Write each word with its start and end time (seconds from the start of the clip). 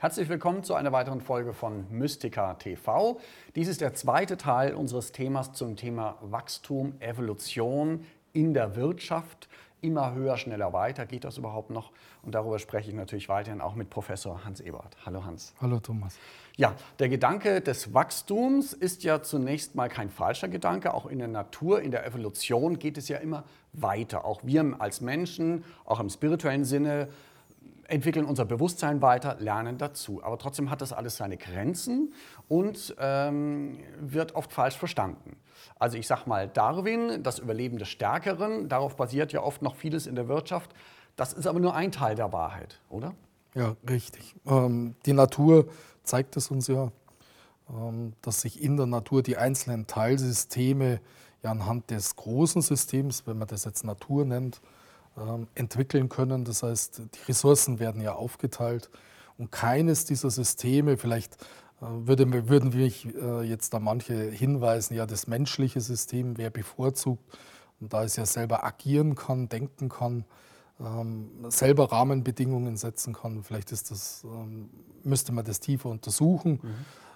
Herzlich 0.00 0.28
willkommen 0.28 0.62
zu 0.62 0.74
einer 0.74 0.92
weiteren 0.92 1.20
Folge 1.20 1.52
von 1.52 1.84
Mystica 1.90 2.54
TV. 2.54 3.18
Dies 3.56 3.66
ist 3.66 3.80
der 3.80 3.94
zweite 3.94 4.36
Teil 4.36 4.74
unseres 4.74 5.10
Themas 5.10 5.54
zum 5.54 5.74
Thema 5.74 6.18
Wachstum, 6.20 6.94
Evolution 7.00 8.06
in 8.32 8.54
der 8.54 8.76
Wirtschaft. 8.76 9.48
Immer 9.80 10.14
höher, 10.14 10.36
schneller, 10.36 10.72
weiter. 10.72 11.04
Geht 11.04 11.24
das 11.24 11.36
überhaupt 11.36 11.70
noch? 11.70 11.90
Und 12.22 12.36
darüber 12.36 12.60
spreche 12.60 12.90
ich 12.90 12.94
natürlich 12.94 13.28
weiterhin 13.28 13.60
auch 13.60 13.74
mit 13.74 13.90
Professor 13.90 14.44
Hans 14.44 14.60
Ebert. 14.60 14.96
Hallo 15.04 15.24
Hans. 15.24 15.52
Hallo 15.60 15.80
Thomas. 15.80 16.16
Ja, 16.56 16.74
der 17.00 17.08
Gedanke 17.08 17.60
des 17.60 17.92
Wachstums 17.92 18.72
ist 18.72 19.02
ja 19.02 19.22
zunächst 19.22 19.74
mal 19.74 19.88
kein 19.88 20.10
falscher 20.10 20.46
Gedanke. 20.46 20.94
Auch 20.94 21.06
in 21.06 21.18
der 21.18 21.26
Natur, 21.26 21.82
in 21.82 21.90
der 21.90 22.06
Evolution 22.06 22.78
geht 22.78 22.98
es 22.98 23.08
ja 23.08 23.18
immer 23.18 23.42
weiter. 23.72 24.24
Auch 24.24 24.42
wir 24.44 24.76
als 24.78 25.00
Menschen, 25.00 25.64
auch 25.84 25.98
im 25.98 26.08
spirituellen 26.08 26.64
Sinne, 26.64 27.08
entwickeln 27.88 28.26
unser 28.26 28.44
Bewusstsein 28.44 29.02
weiter, 29.02 29.36
lernen 29.40 29.78
dazu. 29.78 30.22
Aber 30.22 30.38
trotzdem 30.38 30.70
hat 30.70 30.80
das 30.80 30.92
alles 30.92 31.16
seine 31.16 31.36
Grenzen 31.36 32.12
und 32.46 32.94
ähm, 32.98 33.80
wird 33.98 34.34
oft 34.34 34.52
falsch 34.52 34.76
verstanden. 34.76 35.36
Also 35.78 35.96
ich 35.96 36.06
sage 36.06 36.22
mal, 36.26 36.48
Darwin, 36.48 37.22
das 37.22 37.38
Überleben 37.38 37.78
des 37.78 37.88
Stärkeren, 37.88 38.68
darauf 38.68 38.96
basiert 38.96 39.32
ja 39.32 39.42
oft 39.42 39.62
noch 39.62 39.74
vieles 39.74 40.06
in 40.06 40.14
der 40.14 40.28
Wirtschaft. 40.28 40.72
Das 41.16 41.32
ist 41.32 41.46
aber 41.46 41.58
nur 41.58 41.74
ein 41.74 41.90
Teil 41.90 42.14
der 42.14 42.32
Wahrheit, 42.32 42.80
oder? 42.90 43.14
Ja, 43.54 43.74
richtig. 43.88 44.36
Ähm, 44.46 44.94
die 45.06 45.14
Natur 45.14 45.66
zeigt 46.04 46.36
es 46.36 46.50
uns 46.50 46.68
ja, 46.68 46.92
ähm, 47.70 48.12
dass 48.20 48.42
sich 48.42 48.62
in 48.62 48.76
der 48.76 48.86
Natur 48.86 49.22
die 49.22 49.38
einzelnen 49.38 49.86
Teilsysteme 49.86 51.00
ja 51.42 51.50
anhand 51.50 51.90
des 51.90 52.16
großen 52.16 52.60
Systems, 52.62 53.26
wenn 53.26 53.38
man 53.38 53.48
das 53.48 53.64
jetzt 53.64 53.84
Natur 53.84 54.26
nennt, 54.26 54.60
entwickeln 55.54 56.08
können. 56.08 56.44
Das 56.44 56.62
heißt, 56.62 57.02
die 57.14 57.22
Ressourcen 57.28 57.78
werden 57.78 58.00
ja 58.00 58.14
aufgeteilt 58.14 58.90
und 59.38 59.52
keines 59.52 60.04
dieser 60.04 60.30
Systeme, 60.30 60.96
vielleicht 60.96 61.36
äh, 61.80 61.86
würde, 61.86 62.48
würden 62.48 62.72
wir 62.72 62.86
äh, 62.86 63.42
jetzt 63.42 63.72
da 63.72 63.78
manche 63.78 64.14
hinweisen, 64.30 64.94
ja, 64.94 65.06
das 65.06 65.26
menschliche 65.26 65.80
System 65.80 66.36
wäre 66.36 66.50
bevorzugt 66.50 67.38
und 67.80 67.92
da 67.92 68.04
es 68.04 68.16
ja 68.16 68.26
selber 68.26 68.64
agieren 68.64 69.14
kann, 69.14 69.48
denken 69.48 69.88
kann, 69.88 70.24
ähm, 70.80 71.30
selber 71.48 71.90
Rahmenbedingungen 71.92 72.76
setzen 72.76 73.14
kann. 73.14 73.42
Vielleicht 73.44 73.72
ist 73.72 73.90
das, 73.90 74.24
ähm, 74.24 74.70
müsste 75.04 75.32
man 75.32 75.44
das 75.44 75.60
tiefer 75.60 75.88
untersuchen. 75.88 76.60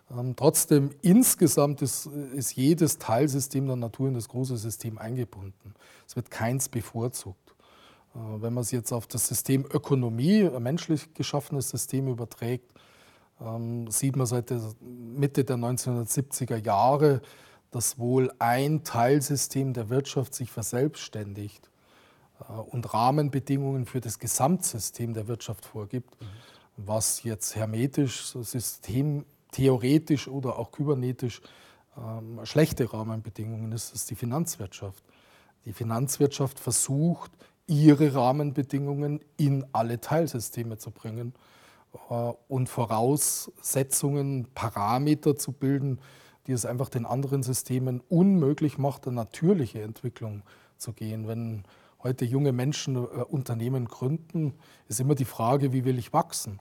Mhm. 0.09 0.37
trotzdem, 0.37 0.91
insgesamt 1.01 1.83
ist, 1.83 2.07
ist 2.35 2.55
jedes 2.55 2.99
Teilsystem 2.99 3.67
der 3.67 3.77
Natur 3.77 4.09
in 4.09 4.15
das 4.15 4.29
große 4.29 4.57
System 4.57 4.99
eingebunden. 4.99 5.75
Es 6.07 6.17
wird 6.17 6.31
keins 6.31 6.69
bevorzugt. 6.69 7.52
Äh, 8.15 8.43
wenn 8.43 8.55
man 8.55 8.63
es 8.63 8.71
jetzt 8.71 8.93
auf 8.93 9.07
das 9.07 9.29
System 9.29 9.65
Ökonomie, 9.65 10.47
ein 10.47 10.63
menschlich 10.63 11.15
geschaffenes 11.15 11.71
System 11.71 12.09
überträgt, 12.09 12.71
ähm, 13.41 13.91
sieht 13.91 14.17
man 14.17 14.27
seit 14.27 14.51
der 14.51 14.61
Mitte 14.81 15.45
der 15.45 15.57
1970er 15.57 16.57
Jahre, 16.57 17.23
dass 17.71 17.99
wohl 17.99 18.31
ein 18.39 18.85
Teilsystem 18.85 19.73
der 19.73 19.89
Wirtschaft 19.89 20.35
sich 20.35 20.51
verselbstständigt 20.51 21.71
äh, 22.41 22.53
und 22.53 22.93
Rahmenbedingungen 22.93 23.87
für 23.87 24.01
das 24.01 24.19
Gesamtsystem 24.19 25.15
der 25.15 25.27
Wirtschaft 25.29 25.65
vorgibt, 25.65 26.21
mhm. 26.21 26.27
was 26.77 27.23
jetzt 27.23 27.57
hermetisch, 27.57 28.33
systemtheoretisch 28.33 30.29
oder 30.29 30.59
auch 30.59 30.71
kybernetisch 30.71 31.41
ähm, 31.97 32.41
schlechte 32.45 32.93
Rahmenbedingungen 32.93 33.73
ist, 33.73 33.95
ist 33.95 34.11
die 34.11 34.15
Finanzwirtschaft. 34.15 35.03
Die 35.65 35.73
Finanzwirtschaft 35.73 36.59
versucht, 36.59 37.31
ihre 37.67 38.15
Rahmenbedingungen 38.15 39.21
in 39.37 39.65
alle 39.73 40.01
Teilsysteme 40.01 40.79
zu 40.79 40.91
bringen 40.91 41.35
äh, 42.11 42.33
und 42.49 42.69
Voraussetzungen, 42.69 44.47
Parameter 44.55 45.37
zu 45.37 45.53
bilden, 45.53 46.01
die 46.47 46.53
es 46.53 46.67
einfach 46.67 46.89
den 46.89 47.07
anderen 47.07 47.43
Systemen 47.43 48.01
unmöglich 48.09 48.79
macht, 48.79 49.07
eine 49.07 49.17
natürliche 49.17 49.83
Entwicklung 49.83 50.43
zu 50.77 50.93
gehen. 50.93 51.29
Wenn 51.29 51.65
heute 52.03 52.25
junge 52.25 52.53
Menschen 52.53 52.97
äh, 52.97 52.99
Unternehmen 52.99 53.87
gründen, 53.87 54.55
ist 54.89 55.01
immer 55.01 55.15
die 55.15 55.25
Frage, 55.25 55.73
wie 55.73 55.85
will 55.85 55.99
ich 55.99 56.13
wachsen? 56.13 56.59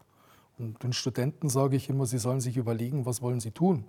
Und 0.59 0.83
den 0.83 0.93
Studenten 0.93 1.49
sage 1.49 1.75
ich 1.75 1.89
immer, 1.89 2.05
sie 2.05 2.19
sollen 2.19 2.41
sich 2.41 2.57
überlegen, 2.57 3.05
was 3.05 3.21
wollen 3.21 3.39
sie 3.39 3.51
tun? 3.51 3.85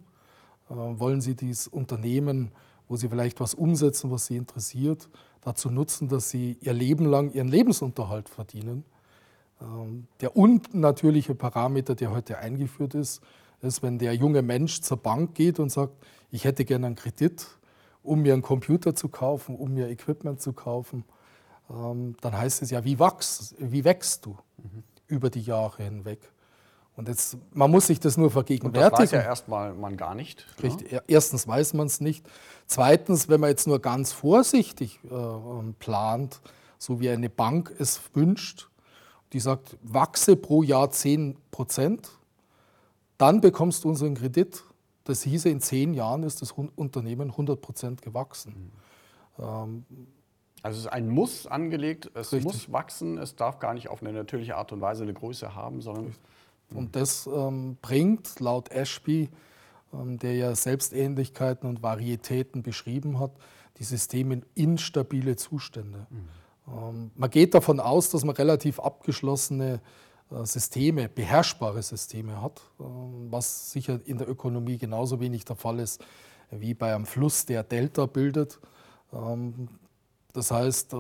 Äh, 0.71 0.75
wollen 0.75 1.21
sie 1.21 1.34
dieses 1.34 1.69
Unternehmen, 1.69 2.53
wo 2.93 2.97
sie 2.97 3.09
vielleicht 3.09 3.41
was 3.41 3.55
umsetzen, 3.55 4.11
was 4.11 4.27
sie 4.27 4.37
interessiert, 4.37 5.09
dazu 5.41 5.71
nutzen, 5.71 6.09
dass 6.09 6.29
sie 6.29 6.59
ihr 6.61 6.75
Leben 6.75 7.07
lang 7.07 7.33
ihren 7.33 7.49
Lebensunterhalt 7.49 8.29
verdienen. 8.29 8.85
Ähm, 9.63 10.09
der 10.21 10.37
unnatürliche 10.37 11.35
Parameter, 11.35 11.95
der 11.95 12.11
heute 12.11 12.37
eingeführt 12.37 12.95
ist, 12.95 13.23
ist, 13.63 13.83
wenn 13.83 13.99
der 13.99 14.15
junge 14.15 14.43
Mensch 14.43 14.83
zur 14.83 14.99
Bank 14.99 15.35
geht 15.35 15.59
und 15.59 15.71
sagt, 15.73 15.95
ich 16.31 16.45
hätte 16.45 16.67
gerne 16.67 16.85
einen 16.85 16.95
Kredit, 16.97 17.47
um 18.03 18.21
mir 18.21 18.35
einen 18.35 18.43
Computer 18.43 18.95
zu 18.95 19.09
kaufen, 19.09 19.57
um 19.57 19.73
mir 19.73 19.89
Equipment 19.89 20.43
zu 20.43 20.53
kaufen, 20.53 21.05
ähm, 21.71 22.15
dann 22.21 22.37
heißt 22.37 22.61
es 22.61 22.71
ja, 22.71 22.85
wie, 22.85 22.99
wachst, 22.99 23.55
wie 23.59 23.85
wächst 23.85 24.27
du 24.27 24.37
mhm. 24.59 24.83
über 25.07 25.31
die 25.31 25.41
Jahre 25.41 25.83
hinweg? 25.83 26.31
Und 26.97 27.09
jetzt, 27.09 27.39
man 27.53 27.71
muss 27.71 27.87
sich 27.87 28.01
das 28.01 28.19
nur 28.19 28.31
vergegenwärtigen. 28.31 28.85
Und 28.85 28.93
das 28.93 29.01
weiß 29.01 29.11
ja 29.13 29.23
erstmal 29.23 29.73
man 29.73 29.97
gar 29.97 30.15
nicht. 30.15 30.47
Ne? 30.59 30.65
Richtig. 30.65 31.01
Erstens 31.07 31.49
weiß 31.49 31.75
man 31.75 31.87
es 31.87 32.01
nicht. 32.01 32.29
Zweitens, 32.67 33.29
wenn 33.29 33.41
man 33.41 33.51
jetzt 33.51 33.67
nur 33.67 33.81
ganz 33.81 34.13
vorsichtig 34.13 35.01
äh, 35.11 35.15
ähm, 35.15 35.75
plant, 35.79 36.41
so 36.79 37.01
wie 37.01 37.09
eine 37.09 37.31
Bank 37.31 37.73
es 37.79 38.01
wünscht, 38.13 38.69
die 39.33 39.41
sagt, 39.41 39.79
wachse 39.83 40.37
pro 40.37 40.63
Jahr 40.63 40.91
10 40.91 41.39
Prozent, 41.51 42.11
dann 43.17 43.41
bekommst 43.41 43.85
du 43.85 43.89
unseren 43.89 44.15
Kredit. 44.15 44.63
Das 45.05 45.23
hieße, 45.23 45.49
in 45.49 45.61
zehn 45.61 45.95
Jahren 45.95 46.23
ist 46.23 46.43
das 46.43 46.53
Unternehmen 46.53 47.31
100 47.31 47.61
Prozent 47.61 48.03
gewachsen. 48.03 48.71
Mhm. 49.39 49.45
Ähm, 49.45 49.87
also 50.63 50.79
es 50.79 50.85
ist 50.85 50.93
ein 50.93 51.09
Muss 51.09 51.47
angelegt, 51.47 52.11
es 52.15 52.33
richtig. 52.33 52.45
muss 52.45 52.71
wachsen, 52.71 53.19
es 53.19 53.35
darf 53.35 53.59
gar 53.59 53.75
nicht 53.75 53.89
auf 53.89 54.03
eine 54.03 54.13
natürliche 54.13 54.57
Art 54.57 54.71
und 54.73 54.81
Weise 54.83 55.05
eine 55.05 55.15
Größe 55.15 55.57
haben, 55.57 55.81
sondern... 55.81 56.09
Richtig 56.09 56.21
und 56.75 56.97
das 56.97 57.27
ähm, 57.27 57.77
bringt 57.81 58.41
laut 58.41 58.71
Ashby, 58.71 59.31
ähm, 59.93 60.19
der 60.19 60.34
ja 60.34 60.55
Selbstähnlichkeiten 60.55 61.69
und 61.69 61.83
Varietäten 61.83 62.62
beschrieben 62.62 63.19
hat, 63.19 63.33
die 63.78 63.84
Systeme 63.84 64.34
in 64.34 64.44
instabile 64.55 65.37
Zustände. 65.37 66.06
Mhm. 66.11 66.28
Ähm, 66.69 67.11
man 67.15 67.31
geht 67.31 67.55
davon 67.55 67.81
aus, 67.81 68.11
dass 68.11 68.25
man 68.25 68.34
relativ 68.37 68.81
abgeschlossene 68.81 69.81
äh, 70.31 70.44
Systeme, 70.44 71.09
beherrschbare 71.09 71.82
Systeme 71.82 72.41
hat, 72.41 72.61
äh, 72.78 72.84
was 73.31 73.72
sicher 73.72 74.00
in 74.05 74.19
der 74.19 74.28
Ökonomie 74.28 74.78
genauso 74.78 75.21
wenig 75.21 75.44
der 75.44 75.56
Fall 75.56 75.81
ist 75.81 76.05
wie 76.53 76.75
bei 76.75 76.94
einem 76.94 77.06
Fluss, 77.06 77.47
der 77.47 77.62
Delta 77.62 78.06
bildet. 78.06 78.61
Ähm, 79.12 79.69
das 80.32 80.50
heißt, 80.50 80.94
äh, 80.94 80.97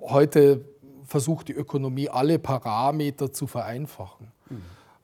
heute 0.00 0.64
versucht 1.04 1.48
die 1.48 1.52
Ökonomie 1.52 2.08
alle 2.08 2.38
Parameter 2.38 3.32
zu 3.32 3.46
vereinfachen. 3.46 4.32
Mhm. 4.48 4.62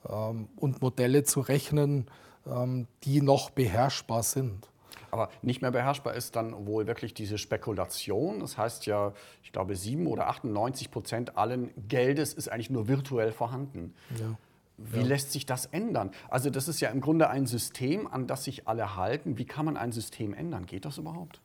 Ähm, 0.08 0.48
und 0.56 0.82
Modelle 0.82 1.24
zu 1.24 1.40
rechnen, 1.40 2.06
ähm, 2.46 2.86
die 3.04 3.22
noch 3.22 3.50
beherrschbar 3.50 4.22
sind. 4.22 4.68
Aber 5.10 5.28
nicht 5.42 5.60
mehr 5.60 5.70
beherrschbar 5.70 6.14
ist 6.14 6.36
dann 6.36 6.66
wohl 6.66 6.86
wirklich 6.86 7.12
diese 7.12 7.36
Spekulation. 7.36 8.41
Das 8.41 8.56
heißt 8.56 8.86
ja, 8.86 9.12
ich 9.42 9.52
glaube, 9.52 9.76
7 9.76 10.06
oder 10.06 10.28
98 10.28 10.91
Prozent 10.91 11.36
allen 11.36 11.71
Geldes 11.86 12.32
ist 12.32 12.48
eigentlich 12.48 12.71
nur 12.71 12.88
virtuell 12.88 13.30
vorhanden. 13.30 13.94
Ja. 14.18 14.36
Wie 14.78 15.00
ja. 15.00 15.06
lässt 15.06 15.32
sich 15.32 15.44
das 15.44 15.66
ändern? 15.66 16.12
Also 16.30 16.48
das 16.48 16.66
ist 16.66 16.80
ja 16.80 16.88
im 16.88 17.03
Grunde 17.03 17.28
ein 17.28 17.47
System, 17.47 18.06
an 18.06 18.27
das 18.27 18.44
sich 18.44 18.66
alle 18.66 18.97
halten. 18.97 19.36
Wie 19.36 19.44
kann 19.44 19.66
man 19.66 19.77
ein 19.77 19.92
System 19.92 20.32
ändern? 20.32 20.65
Geht 20.65 20.86
das 20.86 20.97
überhaupt? 20.97 21.42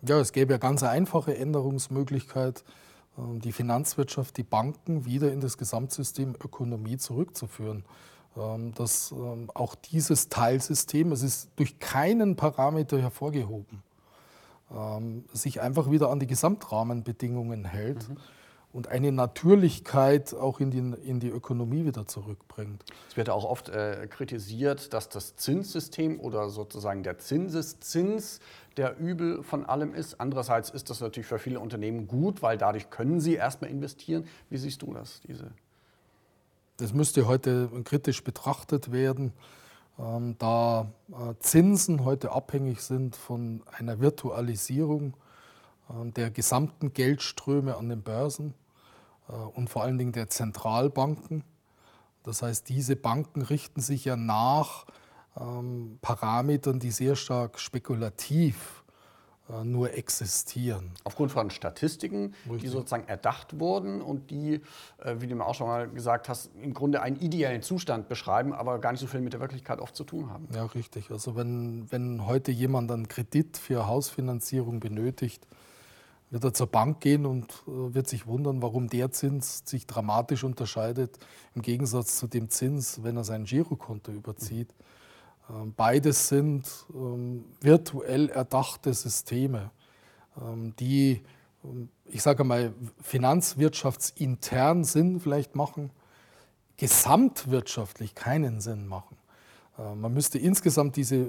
Ja, 0.00 0.18
es 0.18 0.32
gäbe 0.32 0.54
ja 0.54 0.58
ganz 0.58 0.82
einfache 0.82 1.36
Änderungsmöglichkeit. 1.36 2.64
Ähm, 3.18 3.40
die 3.40 3.52
Finanzwirtschaft, 3.52 4.36
die 4.36 4.42
Banken 4.42 5.04
wieder 5.04 5.32
in 5.32 5.40
das 5.40 5.58
Gesamtsystem 5.58 6.34
Ökonomie 6.42 6.96
zurückzuführen. 6.96 7.84
Ähm, 8.36 8.72
dass 8.74 9.12
ähm, 9.12 9.50
auch 9.54 9.74
dieses 9.74 10.28
Teilsystem, 10.28 11.12
es 11.12 11.22
ist 11.22 11.50
durch 11.56 11.78
keinen 11.78 12.36
Parameter 12.36 13.00
hervorgehoben, 13.00 13.82
sich 15.34 15.60
einfach 15.60 15.90
wieder 15.90 16.08
an 16.08 16.18
die 16.18 16.26
Gesamtrahmenbedingungen 16.26 17.66
hält. 17.66 18.08
Mhm 18.08 18.16
und 18.72 18.88
eine 18.88 19.12
Natürlichkeit 19.12 20.34
auch 20.34 20.60
in 20.60 20.70
die, 20.70 20.78
in 21.06 21.20
die 21.20 21.28
Ökonomie 21.28 21.84
wieder 21.84 22.06
zurückbringt. 22.06 22.84
Es 23.08 23.16
wird 23.16 23.28
auch 23.28 23.44
oft 23.44 23.68
äh, 23.68 24.06
kritisiert, 24.08 24.92
dass 24.94 25.08
das 25.08 25.36
Zinssystem 25.36 26.18
oder 26.18 26.48
sozusagen 26.48 27.02
der 27.02 27.18
Zinseszins 27.18 28.40
der 28.76 28.98
Übel 28.98 29.42
von 29.42 29.66
allem 29.66 29.94
ist. 29.94 30.20
Andererseits 30.20 30.70
ist 30.70 30.88
das 30.88 31.00
natürlich 31.00 31.26
für 31.26 31.38
viele 31.38 31.60
Unternehmen 31.60 32.06
gut, 32.06 32.42
weil 32.42 32.56
dadurch 32.56 32.88
können 32.88 33.20
sie 33.20 33.34
erstmal 33.34 33.70
investieren. 33.70 34.24
Wie 34.48 34.56
siehst 34.56 34.80
du 34.82 34.94
das? 34.94 35.20
Diese? 35.28 35.50
Das 36.78 36.94
müsste 36.94 37.26
heute 37.26 37.68
kritisch 37.84 38.24
betrachtet 38.24 38.90
werden, 38.90 39.32
ähm, 39.98 40.36
da 40.38 40.90
äh, 41.10 41.34
Zinsen 41.40 42.04
heute 42.04 42.32
abhängig 42.32 42.80
sind 42.80 43.14
von 43.14 43.62
einer 43.78 44.00
Virtualisierung 44.00 45.14
äh, 45.90 46.10
der 46.12 46.30
gesamten 46.30 46.94
Geldströme 46.94 47.76
an 47.76 47.90
den 47.90 48.02
Börsen. 48.02 48.54
Äh, 49.28 49.32
und 49.32 49.70
vor 49.70 49.82
allen 49.82 49.98
Dingen 49.98 50.12
der 50.12 50.28
Zentralbanken. 50.28 51.44
Das 52.22 52.42
heißt, 52.42 52.68
diese 52.68 52.96
Banken 52.96 53.42
richten 53.42 53.80
sich 53.80 54.04
ja 54.04 54.16
nach 54.16 54.86
ähm, 55.38 55.98
Parametern, 56.02 56.78
die 56.78 56.90
sehr 56.90 57.16
stark 57.16 57.58
spekulativ 57.58 58.82
äh, 59.50 59.64
nur 59.64 59.92
existieren. 59.94 60.92
Aufgrund 61.04 61.32
von 61.32 61.50
Statistiken, 61.50 62.34
Richtig. 62.44 62.62
die 62.62 62.68
sozusagen 62.68 63.08
erdacht 63.08 63.58
wurden 63.58 64.00
und 64.00 64.30
die, 64.30 64.60
äh, 64.98 65.16
wie 65.18 65.26
du 65.26 65.34
mir 65.34 65.44
auch 65.44 65.54
schon 65.54 65.66
mal 65.66 65.88
gesagt 65.88 66.28
hast, 66.28 66.50
im 66.60 66.74
Grunde 66.74 67.02
einen 67.02 67.16
ideellen 67.16 67.62
Zustand 67.62 68.08
beschreiben, 68.08 68.52
aber 68.52 68.78
gar 68.78 68.92
nicht 68.92 69.00
so 69.00 69.06
viel 69.06 69.20
mit 69.20 69.32
der 69.32 69.40
Wirklichkeit 69.40 69.80
oft 69.80 69.96
zu 69.96 70.04
tun 70.04 70.30
haben. 70.30 70.48
Ja, 70.54 70.64
richtig. 70.66 71.10
Also 71.10 71.34
wenn, 71.34 71.90
wenn 71.90 72.26
heute 72.26 72.52
jemand 72.52 72.90
einen 72.92 73.08
Kredit 73.08 73.56
für 73.56 73.86
Hausfinanzierung 73.88 74.78
benötigt, 74.78 75.46
wird 76.32 76.44
er 76.44 76.54
zur 76.54 76.66
Bank 76.66 77.00
gehen 77.00 77.26
und 77.26 77.52
äh, 77.66 77.94
wird 77.94 78.08
sich 78.08 78.26
wundern, 78.26 78.62
warum 78.62 78.88
der 78.88 79.12
Zins 79.12 79.62
sich 79.66 79.86
dramatisch 79.86 80.44
unterscheidet 80.44 81.18
im 81.54 81.60
Gegensatz 81.60 82.16
zu 82.16 82.26
dem 82.26 82.48
Zins, 82.48 83.02
wenn 83.02 83.18
er 83.18 83.24
sein 83.24 83.44
Girokonto 83.44 84.10
überzieht. 84.10 84.74
Ähm, 85.50 85.74
beides 85.76 86.28
sind 86.28 86.66
ähm, 86.94 87.44
virtuell 87.60 88.30
erdachte 88.30 88.94
Systeme, 88.94 89.70
ähm, 90.40 90.74
die, 90.80 91.22
ich 92.06 92.22
sage 92.22 92.44
mal, 92.44 92.72
finanzwirtschaftsintern 93.02 94.84
Sinn 94.84 95.20
vielleicht 95.20 95.54
machen, 95.54 95.90
gesamtwirtschaftlich 96.78 98.14
keinen 98.14 98.62
Sinn 98.62 98.86
machen. 98.86 99.16
Äh, 99.78 99.94
man 99.94 100.12
müsste 100.12 100.38
insgesamt 100.38 100.96
diese 100.96 101.26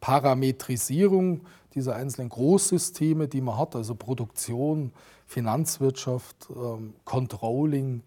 Parametrisierung 0.00 1.42
dieser 1.74 1.94
einzelnen 1.96 2.30
Großsysteme, 2.30 3.28
die 3.28 3.40
man 3.40 3.58
hat, 3.58 3.76
also 3.76 3.94
Produktion, 3.94 4.92
Finanzwirtschaft, 5.26 6.48
ähm, 6.50 6.94
Controlling, 7.04 8.02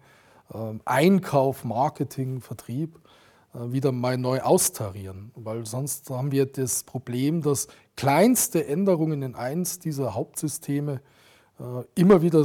ähm, 0.52 0.80
Einkauf, 0.84 1.64
Marketing, 1.64 2.40
Vertrieb, 2.40 2.98
äh, 3.54 3.72
wieder 3.72 3.92
mal 3.92 4.18
neu 4.18 4.40
austarieren. 4.40 5.30
Weil 5.36 5.66
sonst 5.66 6.10
haben 6.10 6.32
wir 6.32 6.46
das 6.46 6.82
Problem, 6.82 7.42
dass 7.42 7.68
kleinste 7.96 8.66
Änderungen 8.66 9.22
in 9.22 9.34
eins 9.34 9.78
dieser 9.78 10.14
Hauptsysteme 10.14 11.00
äh, 11.60 11.84
immer 11.94 12.22
wieder 12.22 12.44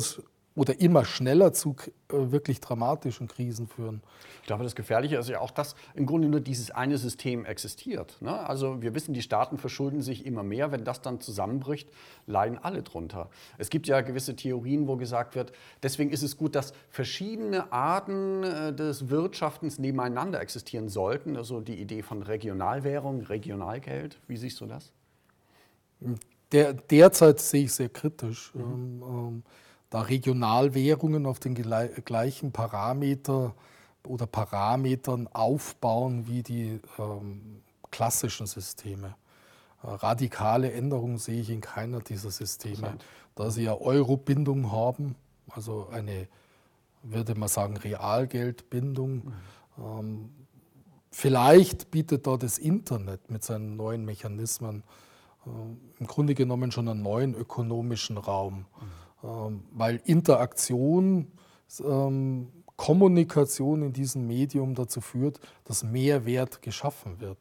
oder 0.55 0.79
immer 0.79 1.03
schneller 1.03 1.51
zu 1.53 1.75
äh, 2.09 2.31
wirklich 2.31 2.61
dramatischen 2.61 3.27
Krisen 3.27 3.67
führen. 3.67 4.01
Ich 4.41 4.47
glaube, 4.47 4.63
das 4.63 4.75
Gefährliche 4.75 5.17
ist 5.17 5.27
ja 5.27 5.39
auch, 5.39 5.51
dass 5.51 5.75
im 5.95 6.05
Grunde 6.05 6.29
nur 6.29 6.39
dieses 6.39 6.71
eine 6.71 6.97
System 6.97 7.45
existiert. 7.45 8.21
Ne? 8.21 8.47
Also 8.47 8.81
wir 8.81 8.95
wissen, 8.95 9.13
die 9.13 9.21
Staaten 9.21 9.57
verschulden 9.57 10.01
sich 10.01 10.25
immer 10.25 10.43
mehr. 10.43 10.71
Wenn 10.71 10.85
das 10.85 11.01
dann 11.01 11.19
zusammenbricht, 11.19 11.89
leiden 12.25 12.57
alle 12.57 12.83
drunter. 12.83 13.29
Es 13.57 13.69
gibt 13.69 13.87
ja 13.87 13.99
gewisse 14.01 14.35
Theorien, 14.35 14.87
wo 14.87 14.95
gesagt 14.95 15.35
wird, 15.35 15.51
deswegen 15.83 16.11
ist 16.11 16.23
es 16.23 16.37
gut, 16.37 16.55
dass 16.55 16.73
verschiedene 16.89 17.71
Arten 17.73 18.43
äh, 18.43 18.73
des 18.73 19.09
Wirtschaftens 19.09 19.77
nebeneinander 19.77 20.39
existieren 20.39 20.87
sollten. 20.87 21.35
Also 21.35 21.59
die 21.59 21.81
Idee 21.81 22.01
von 22.01 22.21
Regionalwährung, 22.21 23.21
Regionalgeld. 23.21 24.17
Wie 24.27 24.37
siehst 24.37 24.61
du 24.61 24.67
das? 24.67 24.93
Der, 26.51 26.73
derzeit 26.73 27.39
sehe 27.39 27.65
ich 27.65 27.73
sehr 27.73 27.89
kritisch. 27.89 28.53
Mhm. 28.53 28.61
Ähm, 28.61 29.03
ähm 29.03 29.43
da 29.95 30.01
Regionalwährungen 30.01 31.25
auf 31.25 31.39
den 31.39 31.55
gleichen 31.55 32.51
Parameter 32.51 33.55
oder 34.05 34.27
Parametern 34.27 35.29
aufbauen 35.31 36.27
wie 36.27 36.43
die 36.43 36.81
ähm, 36.99 37.61
klassischen 37.91 38.45
Systeme. 38.45 39.15
Äh, 39.83 39.87
radikale 39.87 40.73
Änderungen 40.73 41.17
sehe 41.17 41.39
ich 41.39 41.49
in 41.49 41.61
keiner 41.61 42.01
dieser 42.01 42.29
Systeme, 42.29 42.97
da 43.35 43.49
sie 43.49 43.63
ja 43.63 43.79
Euro-Bindung 43.79 44.69
haben, 44.69 45.15
also 45.47 45.87
eine, 45.93 46.27
würde 47.01 47.35
man 47.35 47.47
sagen, 47.47 47.77
Realgeldbindung. 47.77 49.13
Mhm. 49.13 49.33
Ähm, 49.77 50.29
vielleicht 51.09 51.89
bietet 51.89 52.27
da 52.27 52.35
das 52.35 52.57
Internet 52.57 53.31
mit 53.31 53.45
seinen 53.45 53.77
neuen 53.77 54.03
Mechanismen 54.03 54.83
äh, 55.45 55.49
im 56.01 56.05
Grunde 56.05 56.35
genommen 56.35 56.73
schon 56.73 56.89
einen 56.89 57.01
neuen 57.01 57.33
ökonomischen 57.33 58.17
Raum. 58.17 58.65
Mhm 58.81 59.04
weil 59.71 60.01
Interaktion, 60.05 61.31
ähm, 61.83 62.51
Kommunikation 62.75 63.83
in 63.83 63.93
diesem 63.93 64.27
Medium 64.27 64.75
dazu 64.75 65.01
führt, 65.01 65.39
dass 65.63 65.83
mehr 65.83 66.25
Wert 66.25 66.61
geschaffen 66.61 67.19
wird. 67.19 67.37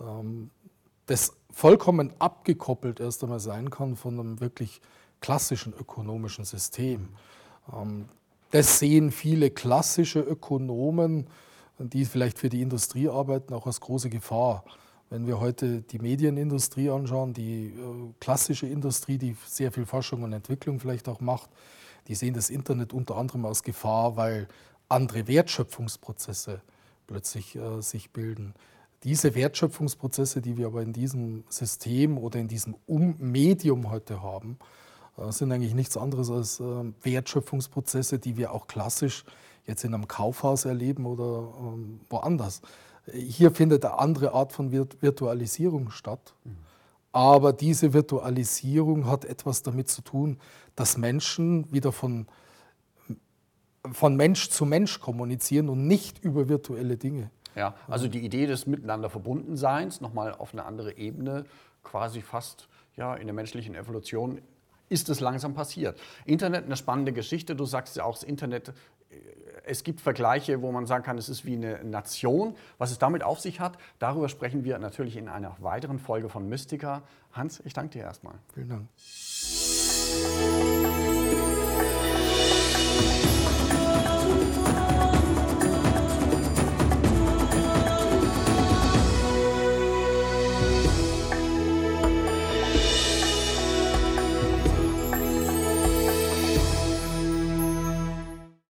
Ähm, 0.00 0.50
das 1.06 1.32
vollkommen 1.50 2.12
abgekoppelt 2.18 3.00
erst 3.00 3.22
einmal 3.24 3.40
sein 3.40 3.70
kann 3.70 3.96
von 3.96 4.20
einem 4.20 4.40
wirklich 4.40 4.80
klassischen 5.20 5.72
ökonomischen 5.72 6.44
System. 6.44 7.08
Das 8.50 8.78
sehen 8.78 9.10
viele 9.10 9.50
klassische 9.50 10.20
Ökonomen, 10.20 11.26
die 11.78 12.04
vielleicht 12.04 12.38
für 12.38 12.48
die 12.48 12.62
Industrie 12.62 13.08
arbeiten, 13.08 13.54
auch 13.54 13.66
als 13.66 13.80
große 13.80 14.10
Gefahr. 14.10 14.64
Wenn 15.10 15.26
wir 15.26 15.40
heute 15.40 15.80
die 15.80 15.98
Medienindustrie 15.98 16.90
anschauen, 16.90 17.32
die 17.32 17.68
äh, 17.68 17.72
klassische 18.20 18.66
Industrie, 18.66 19.16
die 19.16 19.36
sehr 19.46 19.72
viel 19.72 19.86
Forschung 19.86 20.22
und 20.22 20.32
Entwicklung 20.32 20.80
vielleicht 20.80 21.08
auch 21.08 21.20
macht, 21.20 21.48
die 22.08 22.14
sehen 22.14 22.34
das 22.34 22.50
Internet 22.50 22.92
unter 22.92 23.16
anderem 23.16 23.46
als 23.46 23.62
Gefahr, 23.62 24.16
weil 24.16 24.48
andere 24.88 25.26
Wertschöpfungsprozesse 25.26 26.60
plötzlich 27.06 27.56
äh, 27.56 27.80
sich 27.80 28.10
bilden. 28.10 28.54
Diese 29.04 29.34
Wertschöpfungsprozesse, 29.34 30.42
die 30.42 30.56
wir 30.56 30.66
aber 30.66 30.82
in 30.82 30.92
diesem 30.92 31.44
System 31.48 32.18
oder 32.18 32.38
in 32.38 32.48
diesem 32.48 32.74
um 32.86 33.14
Medium 33.18 33.90
heute 33.90 34.22
haben, 34.22 34.58
äh, 35.16 35.32
sind 35.32 35.52
eigentlich 35.52 35.74
nichts 35.74 35.96
anderes 35.96 36.30
als 36.30 36.60
äh, 36.60 36.64
Wertschöpfungsprozesse, 37.02 38.18
die 38.18 38.36
wir 38.36 38.52
auch 38.52 38.66
klassisch 38.66 39.24
jetzt 39.66 39.84
in 39.84 39.94
einem 39.94 40.08
Kaufhaus 40.08 40.64
erleben 40.64 41.06
oder 41.06 41.52
ähm, 41.60 42.00
woanders. 42.10 42.62
Hier 43.12 43.50
findet 43.50 43.84
eine 43.84 43.98
andere 43.98 44.32
Art 44.32 44.52
von 44.52 44.72
Virtualisierung 44.72 45.90
statt. 45.90 46.34
Aber 47.12 47.52
diese 47.52 47.92
Virtualisierung 47.92 49.06
hat 49.06 49.24
etwas 49.24 49.62
damit 49.62 49.88
zu 49.88 50.02
tun, 50.02 50.38
dass 50.76 50.98
Menschen 50.98 51.70
wieder 51.72 51.90
von, 51.90 52.26
von 53.90 54.14
Mensch 54.16 54.50
zu 54.50 54.66
Mensch 54.66 55.00
kommunizieren 55.00 55.68
und 55.68 55.86
nicht 55.86 56.22
über 56.22 56.48
virtuelle 56.48 56.96
Dinge. 56.96 57.30
Ja, 57.56 57.74
also 57.88 58.08
die 58.08 58.24
Idee 58.24 58.46
des 58.46 58.66
Miteinander 58.66 59.10
Verbundenseins 59.10 60.00
nochmal 60.00 60.32
auf 60.32 60.52
eine 60.52 60.64
andere 60.64 60.96
Ebene, 60.96 61.44
quasi 61.82 62.20
fast 62.20 62.68
ja, 62.96 63.14
in 63.14 63.26
der 63.26 63.34
menschlichen 63.34 63.74
Evolution 63.74 64.40
ist 64.88 65.08
es 65.08 65.20
langsam 65.20 65.54
passiert. 65.54 65.98
Internet 66.24 66.64
eine 66.64 66.76
spannende 66.76 67.12
Geschichte. 67.12 67.54
Du 67.54 67.64
sagst 67.64 67.96
ja 67.96 68.04
auch, 68.04 68.14
das 68.14 68.22
Internet 68.22 68.72
es 69.68 69.84
gibt 69.84 70.00
Vergleiche, 70.00 70.62
wo 70.62 70.72
man 70.72 70.86
sagen 70.86 71.04
kann, 71.04 71.18
es 71.18 71.28
ist 71.28 71.44
wie 71.44 71.54
eine 71.54 71.84
Nation. 71.84 72.54
Was 72.78 72.90
es 72.90 72.98
damit 72.98 73.22
auf 73.22 73.40
sich 73.40 73.60
hat, 73.60 73.78
darüber 73.98 74.28
sprechen 74.28 74.64
wir 74.64 74.78
natürlich 74.78 75.16
in 75.16 75.28
einer 75.28 75.56
weiteren 75.60 75.98
Folge 75.98 76.28
von 76.28 76.48
Mystica. 76.48 77.02
Hans, 77.32 77.60
ich 77.64 77.74
danke 77.74 77.98
dir 77.98 78.02
erstmal. 78.02 78.34
Vielen 78.54 78.68
Dank. 78.68 78.88